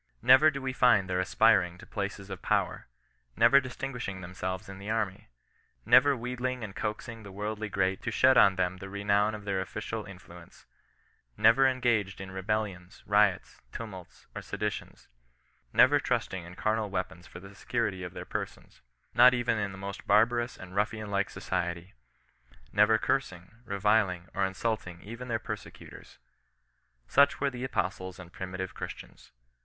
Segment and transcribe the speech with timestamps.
[0.23, 2.87] Never do we find them aspir ing to places of power;
[3.35, 5.27] never distinguishing themselves in the army;
[5.85, 9.63] never wheedling and coaxing the worldly great to shed on them the renown of their
[9.63, 10.65] oflicial influ ence;
[11.37, 15.07] never engaged in rebellions, riots, tumults, or sedi tions;
[15.71, 18.81] never trusting in carnal weapons for the security of their persons,
[19.13, 20.97] not even in the most barbarous and OHfilSTIAN NON RESISTANCE.
[21.03, 21.93] 45 mffian like society;
[22.73, 26.17] never cursing, reviling, or insultinar tven their persecutors.
[27.07, 29.31] Such were the apostles and pri* mitive Christians.